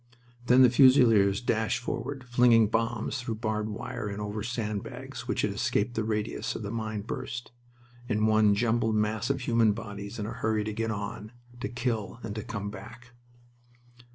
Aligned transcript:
Then 0.47 0.63
the 0.63 0.69
Fusiliers 0.71 1.41
dashed 1.41 1.77
forward, 1.77 2.23
flinging 2.23 2.69
bombs 2.69 3.19
through 3.21 3.35
barbed 3.35 3.69
wire 3.69 4.07
and 4.07 4.19
over 4.19 4.41
sand 4.41 4.81
bags 4.81 5.27
which 5.27 5.43
had 5.43 5.51
escaped 5.51 5.93
the 5.93 6.03
radius 6.03 6.55
of 6.55 6.63
the 6.63 6.71
mine 6.71 7.01
burst 7.03 7.51
in 8.09 8.25
one 8.25 8.55
jumbled 8.55 8.95
mass 8.95 9.29
of 9.29 9.41
human 9.41 9.73
bodies 9.73 10.17
in 10.17 10.25
a 10.25 10.31
hurry 10.33 10.63
to 10.63 10.73
get 10.73 10.89
on, 10.89 11.33
to 11.59 11.69
kill, 11.69 12.17
and 12.23 12.33
to 12.33 12.41
come 12.41 12.71
back. 12.71 13.11